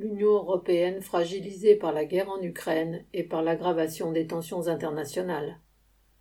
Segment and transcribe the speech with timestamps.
[0.00, 5.58] l'Union européenne fragilisée par la guerre en Ukraine et par l'aggravation des tensions internationales.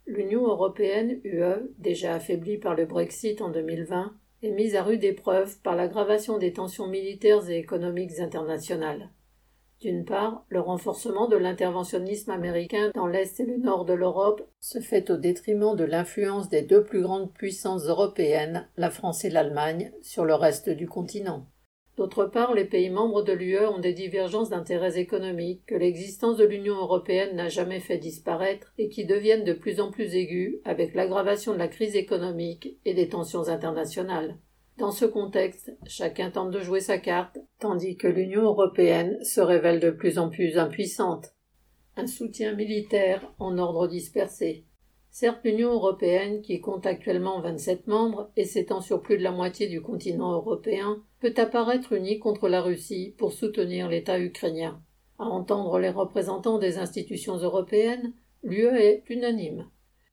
[0.06, 4.14] L'Union européenne UE, déjà affaiblie par le Brexit en 2020,
[4.44, 9.12] est mise à rude épreuve par l'aggravation des tensions militaires et économiques internationales.
[9.80, 14.82] D'une part, le renforcement de l'interventionnisme américain dans l'Est et le Nord de l'Europe se
[14.82, 19.94] fait au détriment de l'influence des deux plus grandes puissances européennes, la France et l'Allemagne,
[20.02, 21.46] sur le reste du continent.
[22.00, 26.46] D'autre part, les pays membres de l'UE ont des divergences d'intérêts économiques que l'existence de
[26.46, 30.96] l'Union européenne n'a jamais fait disparaître et qui deviennent de plus en plus aiguës avec
[30.96, 34.38] l'aggravation de la crise économique et des tensions internationales.
[34.78, 39.82] Dans ce contexte, chacun tente de jouer sa carte, tandis que l'Union européenne se révèle
[39.82, 41.34] de plus en plus impuissante.
[41.98, 44.64] Un soutien militaire en ordre dispersé.
[45.12, 49.68] Certes, l'Union européenne, qui compte actuellement 27 membres et s'étend sur plus de la moitié
[49.68, 54.82] du continent européen, peut apparaître unie contre la Russie pour soutenir l'État ukrainien.
[55.18, 59.70] À entendre les représentants des institutions européennes, l'UE est unanime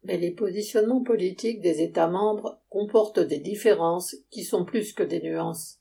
[0.06, 5.20] mais les positionnements politiques des États membres comportent des différences qui sont plus que des
[5.20, 5.80] nuances.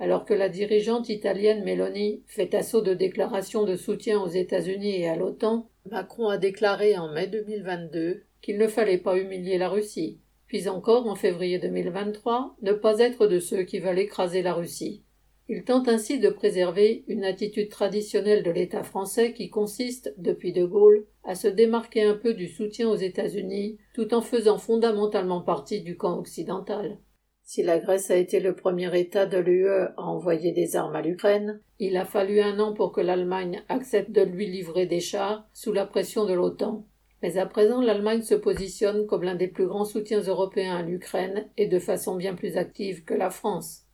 [0.00, 5.08] Alors que la dirigeante italienne Meloni fait assaut de déclarations de soutien aux États-Unis et
[5.08, 10.20] à l'OTAN, Macron a déclaré en mai 2022 qu'il ne fallait pas humilier la Russie,
[10.46, 15.04] puis encore en février 2023 ne pas être de ceux qui veulent écraser la Russie.
[15.50, 20.66] Il tente ainsi de préserver une attitude traditionnelle de l'État français qui consiste, depuis De
[20.66, 25.80] Gaulle, à se démarquer un peu du soutien aux États-Unis, tout en faisant fondamentalement partie
[25.80, 26.98] du camp occidental.
[27.44, 31.00] Si la Grèce a été le premier État de l'UE à envoyer des armes à
[31.00, 35.48] l'Ukraine, il a fallu un an pour que l'Allemagne accepte de lui livrer des chars
[35.54, 36.84] sous la pression de l'OTAN.
[37.22, 41.48] Mais à présent, l'Allemagne se positionne comme l'un des plus grands soutiens européens à l'Ukraine
[41.56, 43.84] et de façon bien plus active que la France.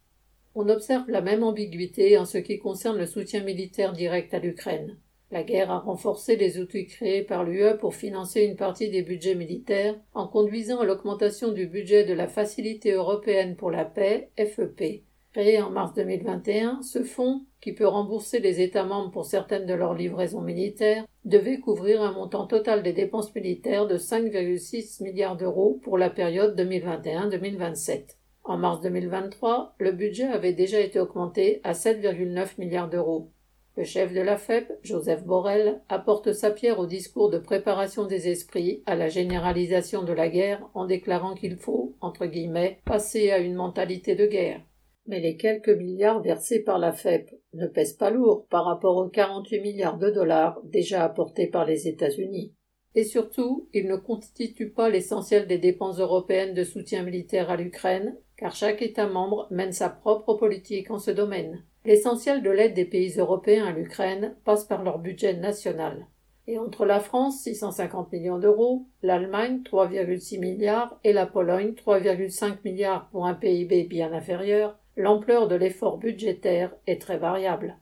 [0.55, 4.98] On observe la même ambiguïté en ce qui concerne le soutien militaire direct à l'Ukraine.
[5.30, 9.34] La guerre a renforcé les outils créés par l'UE pour financer une partie des budgets
[9.34, 15.02] militaires en conduisant à l'augmentation du budget de la Facilité européenne pour la paix, FEP.
[15.34, 19.74] Créé en mars 2021, ce fonds, qui peut rembourser les États membres pour certaines de
[19.74, 25.80] leurs livraisons militaires, devait couvrir un montant total des dépenses militaires de 5,6 milliards d'euros
[25.83, 28.17] pour la période 2021-2027.
[28.44, 33.33] En mars 2023, le budget avait déjà été augmenté à 7,9 milliards d'euros.
[33.77, 38.28] Le chef de la FEP, Joseph Borrell, apporte sa pierre au discours de préparation des
[38.28, 43.39] esprits à la généralisation de la guerre en déclarant qu'il faut, entre guillemets, passer à
[43.39, 44.61] une mentalité de guerre.
[45.07, 49.09] Mais les quelques milliards versés par la FEP ne pèsent pas lourd par rapport aux
[49.09, 52.55] 48 milliards de dollars déjà apportés par les États-Unis.
[52.95, 58.17] Et surtout, ils ne constituent pas l'essentiel des dépenses européennes de soutien militaire à l'Ukraine,
[58.37, 61.65] car chaque État membre mène sa propre politique en ce domaine.
[61.85, 66.07] L'essentiel de l'aide des pays européens à l'Ukraine passe par leur budget national.
[66.47, 73.09] Et entre la France, 650 millions d'euros, l'Allemagne, 3,6 milliards, et la Pologne, 3,5 milliards
[73.11, 77.77] pour un PIB bien inférieur, l'ampleur de l'effort budgétaire est très variable.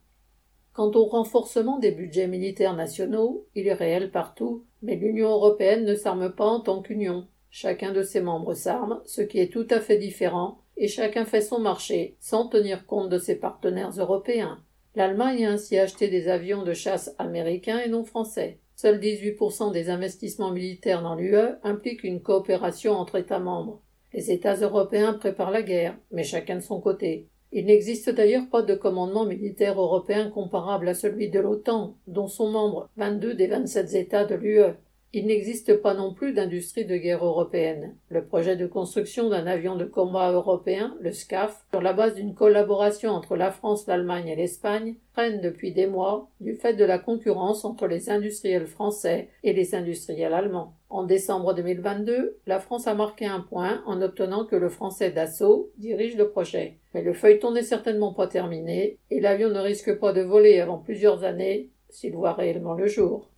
[0.73, 5.95] Quant au renforcement des budgets militaires nationaux, il est réel partout, mais l'Union européenne ne
[5.95, 7.27] s'arme pas en tant qu'union.
[7.51, 11.43] Chacun de ses membres s'arme, ce qui est tout à fait différent, et chacun fait
[11.43, 14.63] son marché, sans tenir compte de ses partenaires européens.
[14.95, 18.59] L'Allemagne a ainsi acheté des avions de chasse américains et non français.
[18.75, 23.83] Seuls 18% des investissements militaires dans l'UE impliquent une coopération entre États membres.
[24.15, 27.29] Les États européens préparent la guerre, mais chacun de son côté.
[27.51, 32.51] Il n'existe d'ailleurs pas de commandement militaire européen comparable à celui de l'OTAN, dont sont
[32.51, 34.75] membres 22 des 27 États de l'UE.
[35.15, 37.95] Il n'existe pas non plus d'industrie de guerre européenne.
[38.09, 42.35] Le projet de construction d'un avion de combat européen, le SCAF, sur la base d'une
[42.35, 46.99] collaboration entre la France, l'Allemagne et l'Espagne, traîne depuis des mois du fait de la
[46.99, 50.75] concurrence entre les industriels français et les industriels allemands.
[50.93, 55.71] En décembre 2022, la France a marqué un point en obtenant que le français Dassault
[55.79, 56.77] dirige le projet.
[56.93, 60.77] Mais le feuilleton n'est certainement pas terminé et l'avion ne risque pas de voler avant
[60.77, 63.31] plusieurs années s'il voit réellement le jour.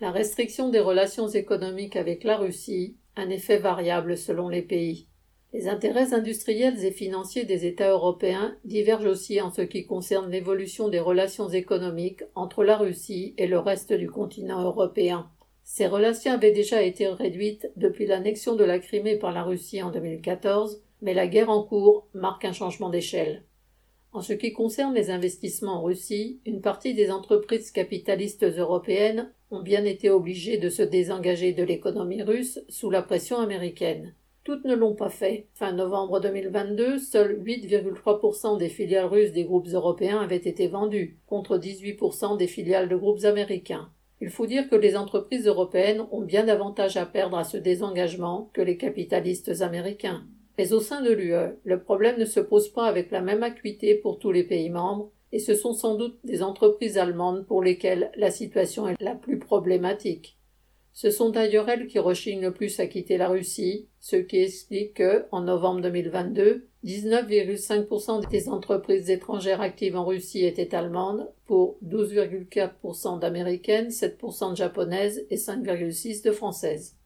[0.00, 5.08] La restriction des relations économiques avec la Russie, un effet variable selon les pays.
[5.52, 10.88] Les intérêts industriels et financiers des États européens divergent aussi en ce qui concerne l'évolution
[10.88, 15.28] des relations économiques entre la Russie et le reste du continent européen.
[15.64, 19.90] Ces relations avaient déjà été réduites depuis l'annexion de la Crimée par la Russie en
[19.90, 23.44] 2014, mais la guerre en cours marque un changement d'échelle.
[24.12, 29.62] En ce qui concerne les investissements en Russie, une partie des entreprises capitalistes européennes ont
[29.62, 34.14] bien été obligées de se désengager de l'économie russe sous la pression américaine.
[34.44, 35.48] Toutes ne l'ont pas fait.
[35.54, 41.56] Fin novembre 2022, seuls 8,3% des filiales russes des groupes européens avaient été vendues, contre
[41.56, 43.90] 18% des filiales de groupes américains.
[44.20, 48.50] Il faut dire que les entreprises européennes ont bien davantage à perdre à ce désengagement
[48.52, 50.24] que les capitalistes américains.
[50.56, 53.94] Mais au sein de l'UE, le problème ne se pose pas avec la même acuité
[53.96, 58.12] pour tous les pays membres, et ce sont sans doute des entreprises allemandes pour lesquelles
[58.16, 60.38] la situation est la plus problématique.
[60.92, 64.94] Ce sont d'ailleurs elles qui rechignent le plus à quitter la Russie, ce qui explique
[64.94, 73.18] que, en novembre 2022, 19,5% des entreprises étrangères actives en Russie étaient allemandes, pour 12,4%
[73.18, 76.96] d'américaines, 7% de japonaises et 5,6% de françaises.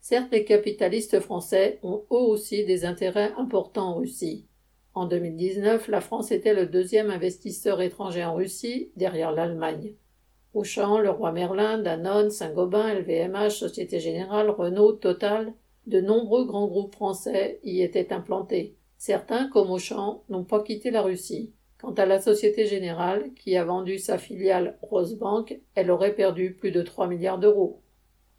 [0.00, 4.46] Certes, les capitalistes français ont eux aussi des intérêts importants en Russie.
[4.94, 9.94] En 2019, la France était le deuxième investisseur étranger en Russie, derrière l'Allemagne.
[10.52, 15.52] Auchan, Leroy Merlin, Danone, Saint-Gobain, LVMH, Société Générale, Renault, Total,
[15.88, 18.76] de nombreux grands groupes français y étaient implantés.
[19.06, 21.52] Certains, comme Auchan, n'ont pas quitté la Russie.
[21.78, 26.70] Quant à la Société Générale, qui a vendu sa filiale Rosebank, elle aurait perdu plus
[26.70, 27.82] de 3 milliards d'euros.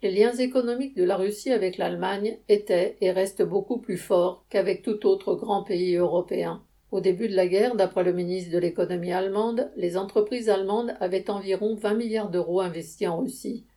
[0.02, 4.82] Les liens économiques de la Russie avec l'Allemagne étaient et restent beaucoup plus forts qu'avec
[4.82, 6.64] tout autre grand pays européen.
[6.90, 11.30] Au début de la guerre, d'après le ministre de l'économie allemande, les entreprises allemandes avaient
[11.30, 13.68] environ 20 milliards d'euros investis en Russie.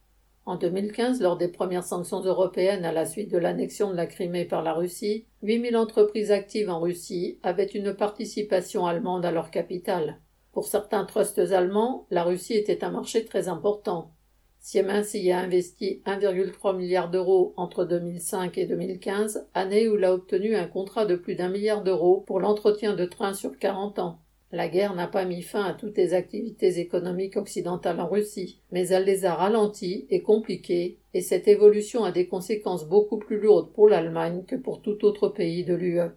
[0.49, 4.47] En 2015, lors des premières sanctions européennes à la suite de l'annexion de la Crimée
[4.47, 10.21] par la Russie, 8000 entreprises actives en Russie avaient une participation allemande à leur capital.
[10.53, 14.15] Pour certains trusts allemands, la Russie était un marché très important.
[14.59, 20.15] Siemens y a investi 1,3 milliard d'euros entre 2005 et 2015, année où il a
[20.15, 24.23] obtenu un contrat de plus d'un milliard d'euros pour l'entretien de trains sur 40 ans.
[24.51, 28.89] La guerre n'a pas mis fin à toutes les activités économiques occidentales en Russie, mais
[28.89, 33.73] elle les a ralenties et compliquées, et cette évolution a des conséquences beaucoup plus lourdes
[33.75, 36.13] pour l'Allemagne que pour tout autre pays de l'UE.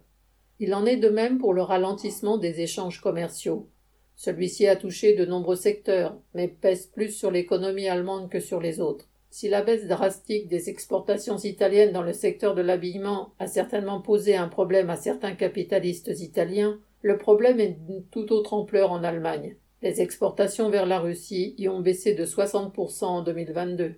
[0.60, 3.68] Il en est de même pour le ralentissement des échanges commerciaux.
[4.16, 8.80] Celui-ci a touché de nombreux secteurs, mais pèse plus sur l'économie allemande que sur les
[8.80, 9.08] autres.
[9.28, 14.36] Si la baisse drastique des exportations italiennes dans le secteur de l'habillement a certainement posé
[14.36, 19.56] un problème à certains capitalistes italiens, le problème est d'une toute autre ampleur en Allemagne.
[19.82, 23.96] Les exportations vers la Russie y ont baissé de 60% en 2022.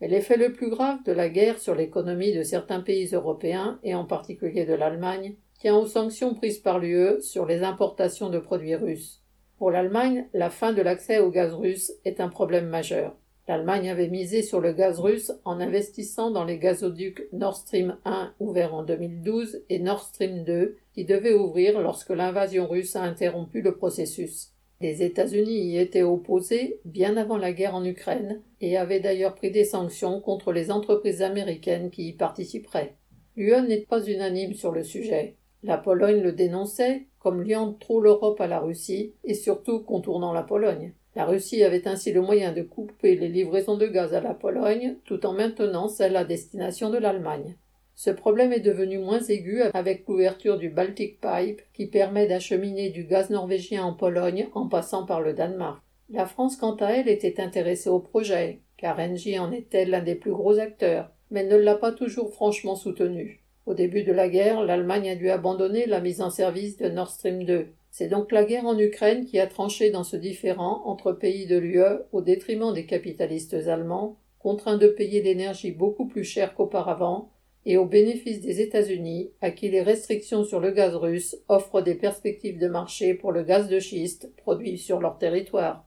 [0.00, 3.94] Mais l'effet le plus grave de la guerre sur l'économie de certains pays européens, et
[3.94, 8.74] en particulier de l'Allemagne, tient aux sanctions prises par l'UE sur les importations de produits
[8.74, 9.22] russes.
[9.56, 13.16] Pour l'Allemagne, la fin de l'accès au gaz russe est un problème majeur.
[13.46, 18.34] L'Allemagne avait misé sur le gaz russe en investissant dans les gazoducs Nord Stream 1
[18.40, 23.60] ouverts en 2012 et Nord Stream 2 qui devaient ouvrir lorsque l'invasion russe a interrompu
[23.60, 24.52] le processus.
[24.80, 29.50] Les États-Unis y étaient opposés bien avant la guerre en Ukraine et avaient d'ailleurs pris
[29.50, 32.96] des sanctions contre les entreprises américaines qui y participeraient.
[33.36, 35.36] L'UE n'est pas unanime sur le sujet.
[35.62, 40.42] La Pologne le dénonçait comme liant trop l'Europe à la Russie et surtout contournant la
[40.42, 40.92] Pologne.
[41.16, 44.96] La Russie avait ainsi le moyen de couper les livraisons de gaz à la Pologne
[45.04, 47.56] tout en maintenant celles à destination de l'Allemagne.
[47.94, 53.04] Ce problème est devenu moins aigu avec l'ouverture du Baltic Pipe qui permet d'acheminer du
[53.04, 55.80] gaz norvégien en Pologne en passant par le Danemark.
[56.10, 60.16] La France, quant à elle, était intéressée au projet, car Engie en était l'un des
[60.16, 63.40] plus gros acteurs, mais ne l'a pas toujours franchement soutenu.
[63.66, 67.10] Au début de la guerre, l'Allemagne a dû abandonner la mise en service de Nord
[67.10, 67.68] Stream 2.
[67.90, 71.56] C'est donc la guerre en Ukraine qui a tranché dans ce différend entre pays de
[71.56, 77.30] l'UE au détriment des capitalistes allemands, contraints de payer l'énergie beaucoup plus cher qu'auparavant,
[77.66, 81.94] et au bénéfice des États-Unis, à qui les restrictions sur le gaz russe offrent des
[81.94, 85.86] perspectives de marché pour le gaz de schiste produit sur leur territoire.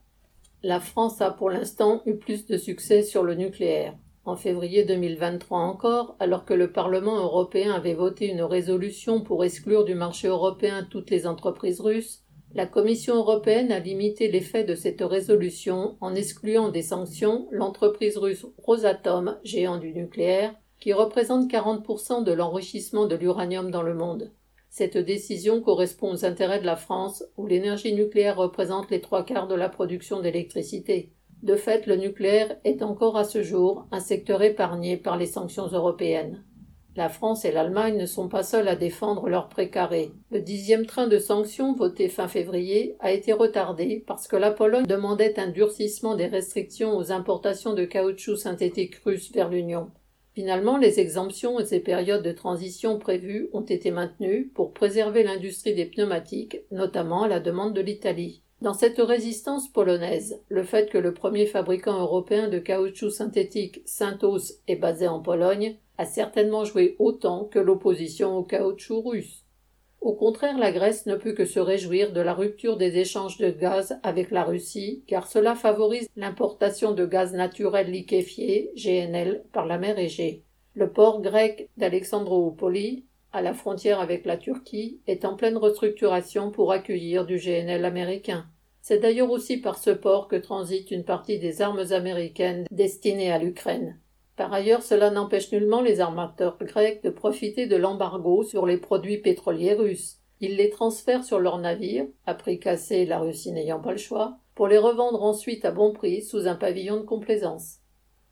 [0.63, 3.95] La France a pour l'instant eu plus de succès sur le nucléaire.
[4.25, 9.85] En février 2023 encore, alors que le Parlement européen avait voté une résolution pour exclure
[9.85, 15.01] du marché européen toutes les entreprises russes, la Commission européenne a limité l'effet de cette
[15.01, 22.31] résolution en excluant des sanctions l'entreprise russe Rosatom, géant du nucléaire, qui représente 40% de
[22.31, 24.31] l'enrichissement de l'uranium dans le monde.
[24.69, 29.47] Cette décision correspond aux intérêts de la France, où l'énergie nucléaire représente les trois quarts
[29.47, 31.11] de la production d'électricité.
[31.43, 35.67] De fait, le nucléaire est encore à ce jour un secteur épargné par les sanctions
[35.67, 36.43] européennes.
[36.95, 40.11] La France et l'Allemagne ne sont pas seules à défendre leur précaré.
[40.31, 44.87] Le dixième train de sanctions voté fin février a été retardé parce que la Pologne
[44.87, 49.91] demandait un durcissement des restrictions aux importations de caoutchouc synthétique russe vers l'Union.
[50.37, 55.73] Finalement, les exemptions et ces périodes de transition prévues ont été maintenues pour préserver l'industrie
[55.73, 58.43] des pneumatiques, notamment à la demande de l'Italie.
[58.61, 64.61] Dans cette résistance polonaise, le fait que le premier fabricant européen de caoutchouc synthétique, Synthos,
[64.67, 69.43] est basé en Pologne, a certainement joué autant que l'opposition au caoutchouc russe.
[70.07, 73.49] Au contraire, la Grèce ne peut que se réjouir de la rupture des échanges de
[73.49, 79.77] gaz avec la Russie, car cela favorise l'importation de gaz naturel liquéfié, GNL, par la
[79.77, 80.43] mer Égée.
[80.75, 86.71] Le port grec d'Alexandroupoli, à la frontière avec la Turquie, est en pleine restructuration pour
[86.71, 88.45] accueillir du GNL américain.
[88.81, 93.39] C'est d'ailleurs aussi par ce port que transite une partie des armes américaines destinées à
[93.39, 93.99] l'Ukraine.
[94.37, 99.17] Par ailleurs, cela n'empêche nullement les armateurs grecs de profiter de l'embargo sur les produits
[99.17, 100.19] pétroliers russes.
[100.39, 104.37] Ils les transfèrent sur leurs navires, à prix cassé la Russie n'ayant pas le choix,
[104.53, 107.79] pour les revendre ensuite à bon prix sous un pavillon de complaisance.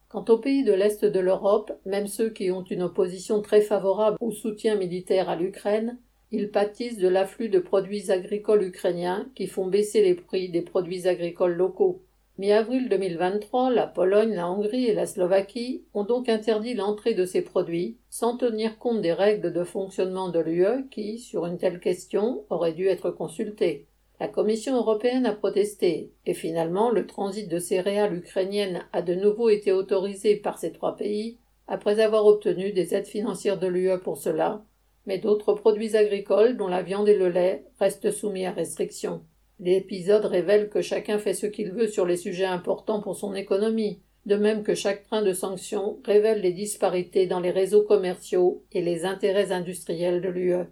[0.08, 4.18] Quant aux pays de l'Est de l'Europe, même ceux qui ont une opposition très favorable
[4.22, 5.98] au soutien militaire à l'Ukraine,
[6.32, 11.08] ils pâtissent de l'afflux de produits agricoles ukrainiens qui font baisser les prix des produits
[11.08, 12.04] agricoles locaux.
[12.38, 17.42] Mi-avril 2023, la Pologne, la Hongrie et la Slovaquie ont donc interdit l'entrée de ces
[17.42, 22.44] produits, sans tenir compte des règles de fonctionnement de l'UE qui, sur une telle question,
[22.50, 23.88] auraient dû être consultées.
[24.20, 29.48] La Commission européenne a protesté, et finalement le transit de céréales ukrainiennes a de nouveau
[29.48, 31.38] été autorisé par ces trois pays,
[31.70, 34.66] après avoir obtenu des aides financières de l'UE pour cela,
[35.06, 39.24] mais d'autres produits agricoles, dont la viande et le lait, restent soumis à restrictions.
[39.60, 44.02] L'épisode révèle que chacun fait ce qu'il veut sur les sujets importants pour son économie,
[44.26, 48.82] de même que chaque train de sanctions révèle les disparités dans les réseaux commerciaux et
[48.82, 50.66] les intérêts industriels de l'UE.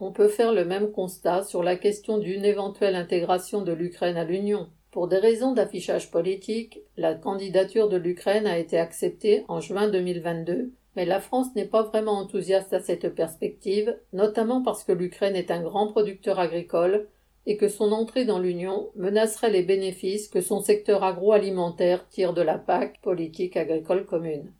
[0.00, 4.24] On peut faire le même constat sur la question d'une éventuelle intégration de l'Ukraine à
[4.24, 4.68] l'Union.
[4.90, 10.72] Pour des raisons d'affichage politique, la candidature de l'Ukraine a été acceptée en juin 2022,
[10.96, 15.50] mais la France n'est pas vraiment enthousiaste à cette perspective, notamment parce que l'Ukraine est
[15.50, 17.08] un grand producteur agricole
[17.46, 22.42] et que son entrée dans l'Union menacerait les bénéfices que son secteur agroalimentaire tire de
[22.42, 24.52] la PAC, politique agricole commune.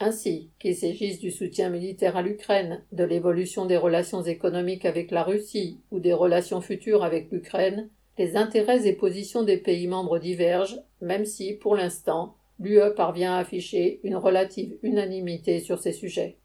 [0.00, 5.22] Ainsi, qu'il s'agisse du soutien militaire à l'Ukraine, de l'évolution des relations économiques avec la
[5.22, 7.88] Russie ou des relations futures avec l'Ukraine,
[8.18, 13.38] les intérêts et positions des pays membres divergent, même si, pour l'instant, l'UE parvient à
[13.38, 16.38] afficher une relative unanimité sur ces sujets.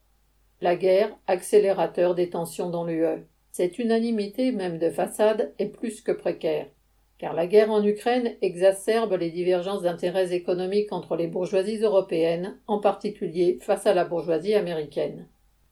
[0.62, 3.26] La guerre, accélérateur des tensions dans l'UE.
[3.52, 6.68] Cette unanimité, même de façade, est plus que précaire,
[7.18, 12.80] car la guerre en Ukraine exacerbe les divergences d'intérêts économiques entre les bourgeoisies européennes, en
[12.80, 15.28] particulier face à la bourgeoisie américaine.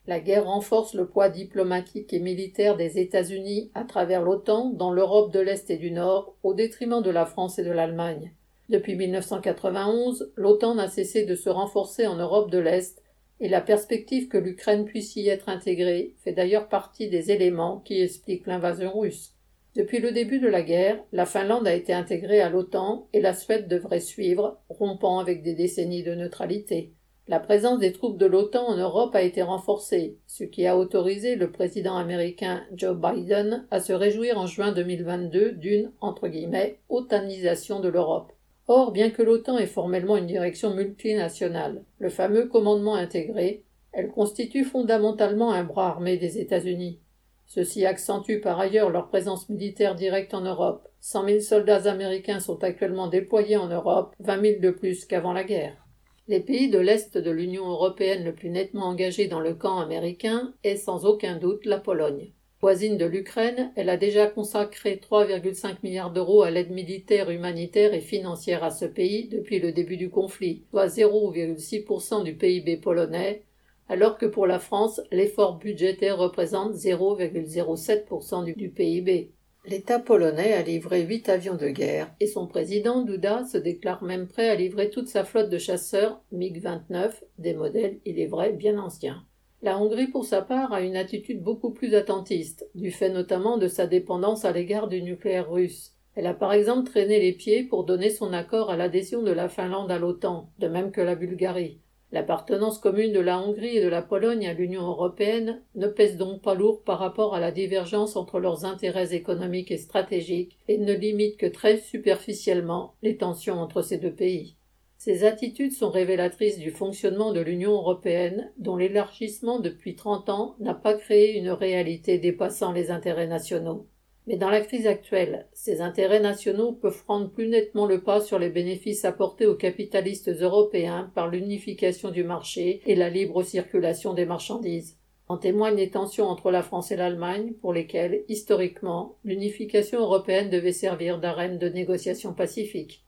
[0.07, 5.33] La guerre renforce le poids diplomatique et militaire des États-Unis à travers l'OTAN dans l'Europe
[5.33, 8.33] de l'Est et du Nord, au détriment de la France et de l'Allemagne.
[8.69, 13.03] Depuis 1991, l'OTAN n'a cessé de se renforcer en Europe de l'Est
[13.39, 18.01] et la perspective que l'Ukraine puisse y être intégrée fait d'ailleurs partie des éléments qui
[18.01, 19.33] expliquent l'invasion russe.
[19.75, 23.33] Depuis le début de la guerre, la Finlande a été intégrée à l'OTAN et la
[23.33, 26.93] Suède devrait suivre, rompant avec des décennies de neutralité.
[27.27, 31.35] La présence des troupes de l'OTAN en Europe a été renforcée, ce qui a autorisé
[31.35, 37.79] le président américain Joe Biden à se réjouir en juin 2022 d'une, entre guillemets, otanisation
[37.79, 38.31] de l'Europe.
[38.67, 44.65] Or, bien que l'OTAN ait formellement une direction multinationale, le fameux commandement intégré, elle constitue
[44.65, 46.99] fondamentalement un bras armé des États-Unis.
[47.45, 50.89] Ceci accentue par ailleurs leur présence militaire directe en Europe.
[50.99, 55.45] Cent mille soldats américains sont actuellement déployés en Europe, vingt mille de plus qu'avant la
[55.45, 55.87] guerre.
[56.27, 60.53] Les pays de l'Est de l'Union européenne le plus nettement engagés dans le camp américain
[60.65, 62.33] est sans aucun doute la Pologne.
[62.59, 68.01] Voisine de l'Ukraine, elle a déjà consacré 3,5 milliards d'euros à l'aide militaire, humanitaire et
[68.01, 73.43] financière à ce pays depuis le début du conflit, soit 0,6% du PIB polonais,
[73.89, 79.29] alors que pour la France, l'effort budgétaire représente 0,07% du PIB.
[79.67, 84.27] L'État polonais a livré huit avions de guerre et son président Duda se déclare même
[84.27, 88.79] prêt à livrer toute sa flotte de chasseurs MiG-29, des modèles, il est vrai, bien
[88.79, 89.26] anciens.
[89.63, 93.67] La Hongrie, pour sa part, a une attitude beaucoup plus attentiste, du fait notamment de
[93.67, 95.93] sa dépendance à l'égard du nucléaire russe.
[96.13, 99.49] Elle a par exemple traîné les pieds pour donner son accord à l'adhésion de la
[99.49, 101.79] Finlande à l'OTAN, de même que la Bulgarie.
[102.11, 106.41] L'appartenance commune de la Hongrie et de la Pologne à l'Union européenne ne pèse donc
[106.41, 110.93] pas lourd par rapport à la divergence entre leurs intérêts économiques et stratégiques et ne
[110.93, 114.56] limite que très superficiellement les tensions entre ces deux pays.
[114.97, 120.73] Ces attitudes sont révélatrices du fonctionnement de l'Union européenne, dont l'élargissement depuis trente ans n'a
[120.73, 123.85] pas créé une réalité dépassant les intérêts nationaux.
[124.25, 128.39] Mais dans la crise actuelle, ces intérêts nationaux peuvent prendre plus nettement le pas sur
[128.39, 134.25] les bénéfices apportés aux capitalistes européens par l'unification du marché et la libre circulation des
[134.25, 134.97] marchandises.
[135.29, 140.73] En témoignent les tensions entre la France et l'Allemagne, pour lesquelles, historiquement, l'unification européenne devait
[140.73, 143.06] servir d'arène de négociation pacifique.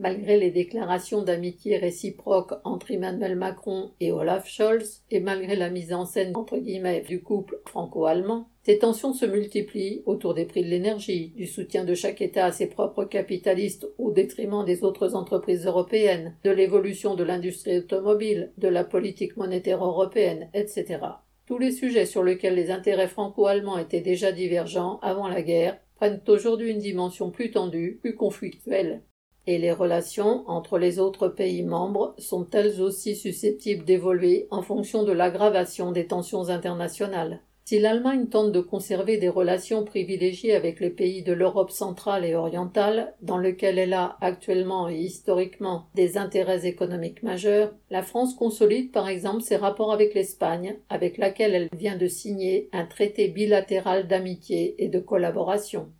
[0.00, 5.92] Malgré les déclarations d'amitié réciproque entre Emmanuel Macron et Olaf Scholz, et malgré la mise
[5.92, 10.70] en scène entre guillemets du couple franco-allemand, ces tensions se multiplient autour des prix de
[10.70, 15.66] l'énergie, du soutien de chaque État à ses propres capitalistes au détriment des autres entreprises
[15.66, 21.00] européennes, de l'évolution de l'industrie automobile, de la politique monétaire européenne, etc.
[21.44, 26.22] Tous les sujets sur lesquels les intérêts franco-allemands étaient déjà divergents avant la guerre prennent
[26.26, 29.02] aujourd'hui une dimension plus tendue, plus conflictuelle
[29.50, 35.02] et les relations entre les autres pays membres sont elles aussi susceptibles d'évoluer en fonction
[35.02, 37.40] de l'aggravation des tensions internationales?
[37.64, 42.34] Si l'Allemagne tente de conserver des relations privilégiées avec les pays de l'Europe centrale et
[42.34, 48.90] orientale, dans lesquels elle a actuellement et historiquement des intérêts économiques majeurs, la France consolide
[48.90, 54.08] par exemple ses rapports avec l'Espagne, avec laquelle elle vient de signer un traité bilatéral
[54.08, 55.90] d'amitié et de collaboration.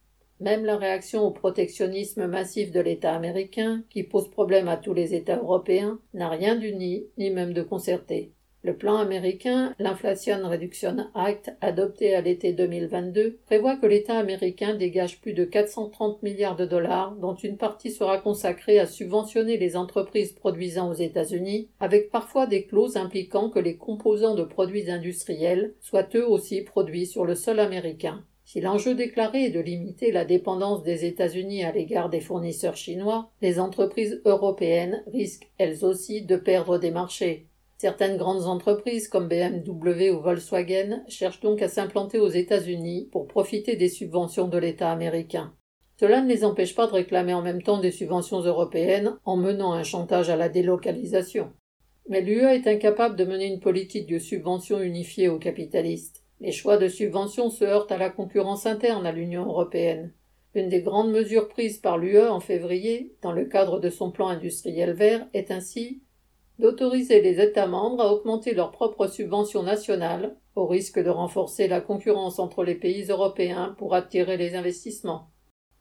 [0.41, 5.15] Même la réaction au protectionnisme massif de l'État américain, qui pose problème à tous les
[5.15, 8.33] États européens, n'a rien d'uni, ni même de concerté.
[8.63, 15.21] Le plan américain, l'Inflation Reduction Act, adopté à l'été 2022, prévoit que l'État américain dégage
[15.21, 20.33] plus de 430 milliards de dollars, dont une partie sera consacrée à subventionner les entreprises
[20.33, 26.09] produisant aux États-Unis, avec parfois des clauses impliquant que les composants de produits industriels soient
[26.15, 28.25] eux aussi produits sur le sol américain.
[28.53, 33.31] Si l'enjeu déclaré est de limiter la dépendance des États-Unis à l'égard des fournisseurs chinois,
[33.43, 37.47] les entreprises européennes risquent elles aussi de perdre des marchés.
[37.79, 43.77] Certaines grandes entreprises comme BMW ou Volkswagen cherchent donc à s'implanter aux États-Unis pour profiter
[43.77, 45.55] des subventions de l'État américain.
[46.01, 49.75] Cela ne les empêche pas de réclamer en même temps des subventions européennes en menant
[49.75, 51.53] un chantage à la délocalisation.
[52.09, 56.20] Mais l'UE est incapable de mener une politique de subventions unifiée aux capitalistes.
[56.41, 60.13] Les choix de subventions se heurtent à la concurrence interne à l'Union européenne.
[60.55, 64.29] Une des grandes mesures prises par l'UE en février, dans le cadre de son plan
[64.29, 66.01] industriel vert, est ainsi
[66.59, 71.81] d'autoriser les États membres à augmenter leurs propres subventions nationales, au risque de renforcer la
[71.81, 75.31] concurrence entre les pays européens pour attirer les investissements.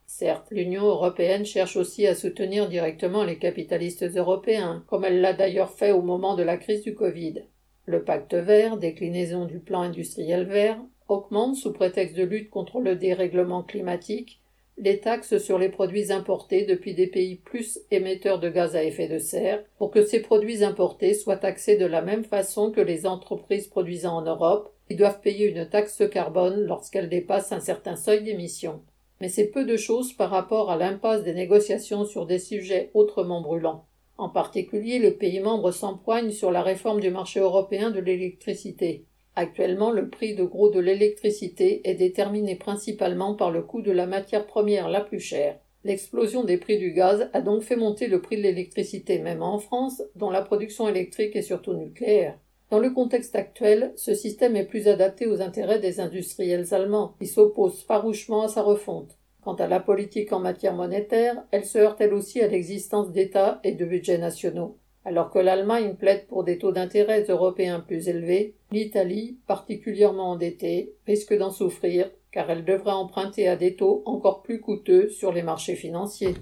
[0.05, 5.71] Certes, l'Union européenne cherche aussi à soutenir directement les capitalistes européens, comme elle l'a d'ailleurs
[5.71, 7.43] fait au moment de la crise du Covid.
[7.89, 12.95] Le pacte vert, déclinaison du plan industriel vert, augmente, sous prétexte de lutte contre le
[12.95, 14.43] dérèglement climatique,
[14.77, 19.07] les taxes sur les produits importés depuis des pays plus émetteurs de gaz à effet
[19.07, 23.07] de serre, pour que ces produits importés soient taxés de la même façon que les
[23.07, 28.23] entreprises produisant en Europe, qui doivent payer une taxe carbone lorsqu'elles dépassent un certain seuil
[28.23, 28.83] d'émissions.
[29.19, 33.41] Mais c'est peu de choses par rapport à l'impasse des négociations sur des sujets autrement
[33.41, 33.88] brûlants.
[34.19, 39.05] En particulier, les pays membres s'empoignent sur la réforme du marché européen de l'électricité.
[39.37, 44.07] Actuellement, le prix de gros de l'électricité est déterminé principalement par le coût de la
[44.07, 45.57] matière première la plus chère.
[45.85, 49.57] L'explosion des prix du gaz a donc fait monter le prix de l'électricité, même en
[49.57, 52.37] France, dont la production électrique est surtout nucléaire.
[52.71, 57.27] Dans le contexte actuel, ce système est plus adapté aux intérêts des industriels allemands, qui
[57.27, 59.17] s'opposent farouchement à sa refonte.
[59.41, 63.59] Quant à la politique en matière monétaire, elle se heurte elle aussi à l'existence d'États
[63.63, 64.77] et de budgets nationaux.
[65.05, 71.35] Alors que l'Allemagne plaide pour des taux d'intérêt européens plus élevés, l'Italie, particulièrement endettée, risque
[71.37, 75.75] d'en souffrir car elle devra emprunter à des taux encore plus coûteux sur les marchés
[75.75, 76.35] financiers.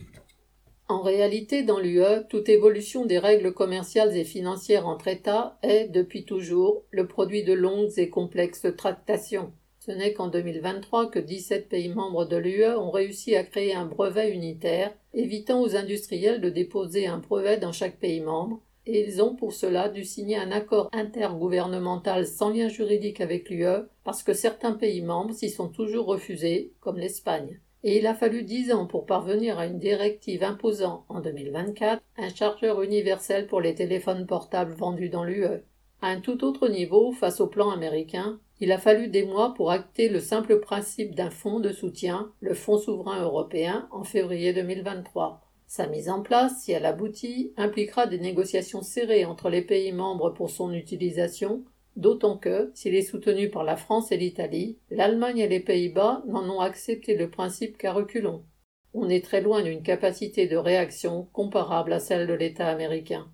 [0.89, 6.23] En réalité, dans l'UE, toute évolution des règles commerciales et financières entre États est, depuis
[6.25, 9.51] toujours, le produit de longues et complexes tractations.
[9.87, 13.85] Ce n'est qu'en 2023 que 17 pays membres de l'UE ont réussi à créer un
[13.85, 19.21] brevet unitaire, évitant aux industriels de déposer un brevet dans chaque pays membre, et ils
[19.21, 24.33] ont pour cela dû signer un accord intergouvernemental sans lien juridique avec l'UE, parce que
[24.33, 27.61] certains pays membres s'y sont toujours refusés, comme l'Espagne.
[27.85, 32.29] Et il a fallu dix ans pour parvenir à une directive imposant, en 2024, un
[32.29, 35.63] chargeur universel pour les téléphones portables vendus dans l'UE.
[35.99, 39.71] À un tout autre niveau, face au plan américain, il a fallu des mois pour
[39.71, 45.41] acter le simple principe d'un fonds de soutien, le Fonds souverain européen, en février 2023.
[45.65, 50.29] Sa mise en place, si elle aboutit, impliquera des négociations serrées entre les pays membres
[50.29, 55.47] pour son utilisation, d'autant que, s'il est soutenu par la France et l'Italie, l'Allemagne et
[55.47, 58.45] les Pays-Bas n'en ont accepté le principe qu'à reculons.
[58.93, 63.27] On est très loin d'une capacité de réaction comparable à celle de l'État américain.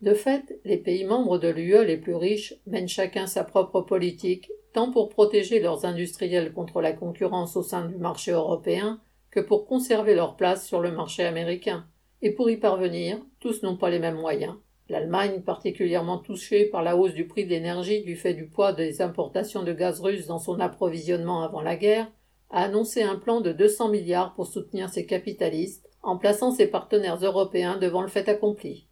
[0.00, 4.50] De fait, les pays membres de l'UE les plus riches mènent chacun sa propre politique
[4.72, 9.66] tant pour protéger leurs industriels contre la concurrence au sein du marché européen que pour
[9.66, 11.86] conserver leur place sur le marché américain.
[12.22, 14.54] Et pour y parvenir, tous n'ont pas les mêmes moyens.
[14.88, 19.02] L'Allemagne, particulièrement touchée par la hausse du prix de l'énergie du fait du poids des
[19.02, 22.10] importations de gaz russe dans son approvisionnement avant la guerre,
[22.50, 27.22] a annoncé un plan de 200 milliards pour soutenir ses capitalistes, en plaçant ses partenaires
[27.22, 28.87] européens devant le fait accompli.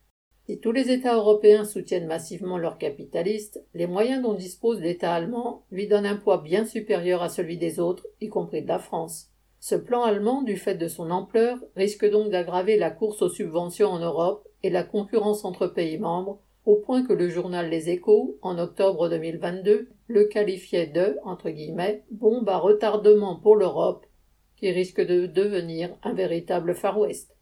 [0.46, 5.64] Si tous les États européens soutiennent massivement leurs capitalistes, les moyens dont dispose l'État allemand
[5.72, 9.32] lui donnent un poids bien supérieur à celui des autres, y compris de la France.
[9.58, 13.88] Ce plan allemand, du fait de son ampleur, risque donc d'aggraver la course aux subventions
[13.88, 18.38] en Europe et la concurrence entre pays membres, au point que le journal Les Échos,
[18.40, 24.06] en octobre 2022, le qualifiait de entre guillemets, bombe à retardement pour l'Europe,
[24.54, 27.35] qui risque de devenir un véritable Far West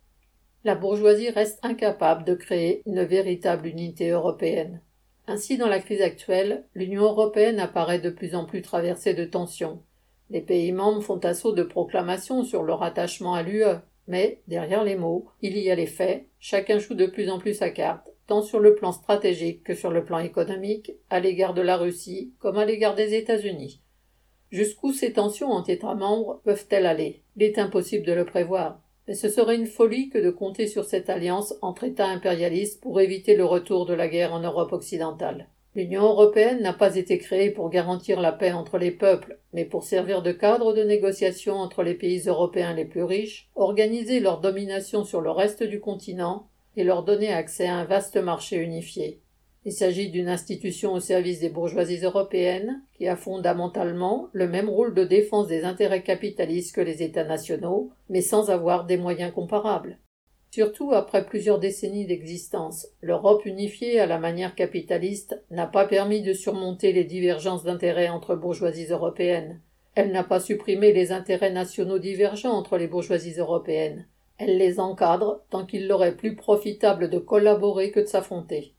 [0.64, 4.80] la bourgeoisie reste incapable de créer une véritable unité européenne.
[5.26, 9.82] Ainsi, dans la crise actuelle, l'Union européenne apparaît de plus en plus traversée de tensions.
[10.30, 13.64] Les pays membres font assaut de proclamations sur leur attachement à l'UE,
[14.06, 17.54] mais, derrière les mots, il y a les faits, chacun joue de plus en plus
[17.54, 21.62] sa carte, tant sur le plan stratégique que sur le plan économique, à l'égard de
[21.62, 23.82] la Russie comme à l'égard des États-Unis.
[24.50, 27.22] Jusqu'où ces tensions entre États membres peuvent-elles aller?
[27.36, 28.80] Il est impossible de le prévoir.
[29.06, 33.00] Mais ce serait une folie que de compter sur cette alliance entre États impérialistes pour
[33.00, 35.48] éviter le retour de la guerre en Europe occidentale.
[35.76, 39.82] L'Union européenne n'a pas été créée pour garantir la paix entre les peuples, mais pour
[39.82, 45.04] servir de cadre de négociation entre les pays européens les plus riches, organiser leur domination
[45.04, 49.20] sur le reste du continent et leur donner accès à un vaste marché unifié.
[49.66, 54.92] Il s'agit d'une institution au service des bourgeoisies européennes qui a fondamentalement le même rôle
[54.94, 59.98] de défense des intérêts capitalistes que les États nationaux, mais sans avoir des moyens comparables.
[60.50, 66.34] Surtout après plusieurs décennies d'existence, l'Europe unifiée à la manière capitaliste n'a pas permis de
[66.34, 69.60] surmonter les divergences d'intérêts entre bourgeoisies européennes.
[69.94, 74.06] Elle n'a pas supprimé les intérêts nationaux divergents entre les bourgeoisies européennes.
[74.36, 78.73] Elle les encadre tant qu'il leur est plus profitable de collaborer que de s'affronter.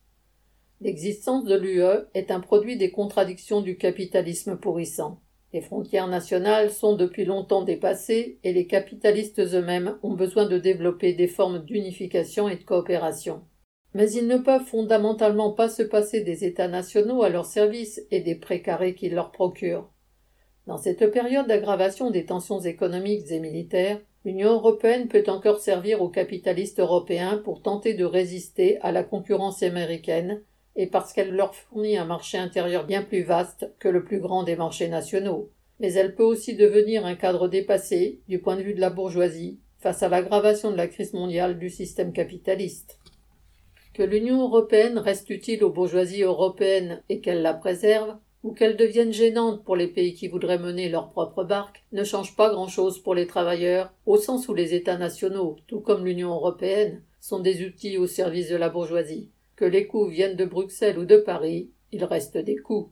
[0.81, 5.21] L'existence de l'UE est un produit des contradictions du capitalisme pourrissant.
[5.53, 11.13] Les frontières nationales sont depuis longtemps dépassées et les capitalistes eux-mêmes ont besoin de développer
[11.13, 13.41] des formes d'unification et de coopération.
[13.93, 18.19] Mais ils ne peuvent fondamentalement pas se passer des États nationaux à leur service et
[18.19, 19.89] des précarés qu'ils leur procurent.
[20.67, 26.09] Dans cette période d'aggravation des tensions économiques et militaires, l'Union européenne peut encore servir aux
[26.09, 30.41] capitalistes européens pour tenter de résister à la concurrence américaine
[30.75, 34.43] et parce qu'elle leur fournit un marché intérieur bien plus vaste que le plus grand
[34.43, 35.49] des marchés nationaux.
[35.79, 39.59] Mais elle peut aussi devenir un cadre dépassé, du point de vue de la bourgeoisie,
[39.79, 42.99] face à l'aggravation de la crise mondiale du système capitaliste.
[43.93, 49.11] Que l'Union européenne reste utile aux bourgeoisies européennes et qu'elle la préserve, ou qu'elle devienne
[49.11, 53.15] gênante pour les pays qui voudraient mener leur propre barque, ne change pas grand-chose pour
[53.15, 57.97] les travailleurs, au sens où les États nationaux, tout comme l'Union européenne, sont des outils
[57.97, 59.31] au service de la bourgeoisie.
[59.55, 62.91] Que les coups viennent de Bruxelles ou de Paris, il reste des coups.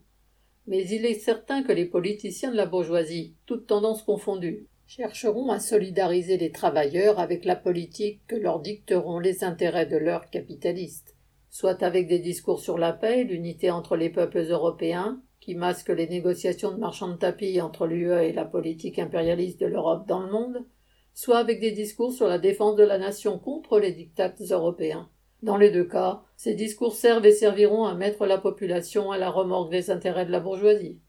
[0.65, 5.59] Mais il est certain que les politiciens de la bourgeoisie, toutes tendances confondues, chercheront à
[5.59, 11.15] solidariser les travailleurs avec la politique que leur dicteront les intérêts de leurs capitalistes,
[11.49, 16.07] soit avec des discours sur la paix, l'unité entre les peuples européens, qui masquent les
[16.07, 20.31] négociations de marchands de tapis entre l'UE et la politique impérialiste de l'Europe dans le
[20.31, 20.65] monde,
[21.13, 25.09] soit avec des discours sur la défense de la nation contre les dictats européens.
[25.43, 29.29] Dans les deux cas, ces discours servent et serviront à mettre la population à la
[29.29, 31.01] remorque des intérêts de la bourgeoisie.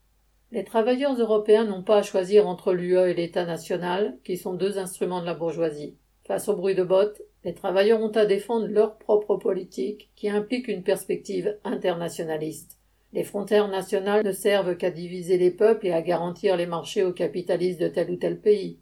[0.50, 4.76] Les travailleurs européens n'ont pas à choisir entre l'UE et l'État national, qui sont deux
[4.76, 5.98] instruments de la bourgeoisie.
[6.26, 10.66] Face au bruit de bottes, les travailleurs ont à défendre leur propre politique, qui implique
[10.66, 12.80] une perspective internationaliste.
[13.12, 17.12] Les frontières nationales ne servent qu'à diviser les peuples et à garantir les marchés aux
[17.12, 18.80] capitalistes de tel ou tel pays.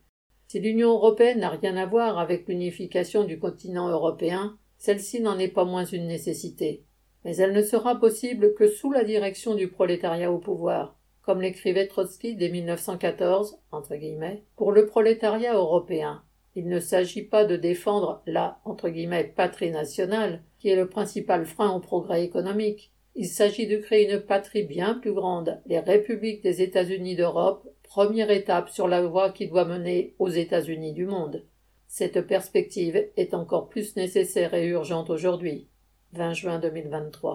[0.48, 5.46] Si l'Union européenne n'a rien à voir avec l'unification du continent européen, celle-ci n'en est
[5.46, 6.82] pas moins une nécessité.
[7.24, 11.86] Mais elle ne sera possible que sous la direction du prolétariat au pouvoir, comme l'écrivait
[11.86, 16.24] Trotsky dès 1914, entre guillemets, pour le prolétariat européen.
[16.56, 18.60] Il ne s'agit pas de défendre la
[19.36, 22.92] patrie nationale, qui est le principal frein au progrès économique.
[23.14, 28.32] Il s'agit de créer une patrie bien plus grande, les républiques des États-Unis d'Europe, première
[28.32, 31.44] étape sur la voie qui doit mener aux États-Unis du monde.
[31.94, 35.68] Cette perspective est encore plus nécessaire et urgente aujourd'hui.
[36.14, 37.30] 20 juin 2023.